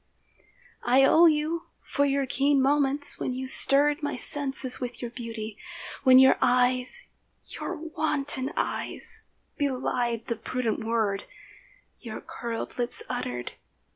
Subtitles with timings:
[0.81, 5.59] I owe you for keen moments when you stirred My senses with your beauty,
[6.01, 7.05] when your eyes
[7.49, 9.21] (Your wanton eyes)
[9.59, 11.25] belied the prudent word
[11.99, 13.51] Your curled lips uttered.